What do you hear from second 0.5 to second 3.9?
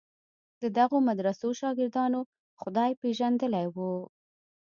د دغو مدرسو شاګردانو خدای پېژندلی و.